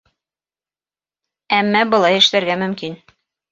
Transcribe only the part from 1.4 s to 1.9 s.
—Әммә